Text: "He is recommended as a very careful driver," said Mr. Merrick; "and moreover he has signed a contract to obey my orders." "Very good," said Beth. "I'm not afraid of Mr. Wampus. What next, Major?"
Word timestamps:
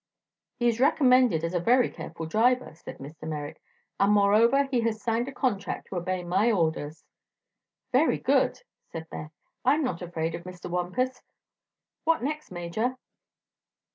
"He 0.57 0.67
is 0.67 0.79
recommended 0.79 1.43
as 1.43 1.53
a 1.53 1.59
very 1.59 1.87
careful 1.91 2.25
driver," 2.25 2.73
said 2.73 2.97
Mr. 2.97 3.27
Merrick; 3.27 3.61
"and 3.99 4.11
moreover 4.11 4.63
he 4.63 4.81
has 4.81 4.99
signed 4.99 5.27
a 5.27 5.31
contract 5.31 5.85
to 5.89 5.95
obey 5.95 6.23
my 6.23 6.51
orders." 6.51 7.03
"Very 7.91 8.17
good," 8.17 8.59
said 8.91 9.07
Beth. 9.11 9.29
"I'm 9.63 9.83
not 9.83 10.01
afraid 10.01 10.33
of 10.33 10.41
Mr. 10.43 10.67
Wampus. 10.71 11.21
What 12.03 12.23
next, 12.23 12.49
Major?" 12.49 12.97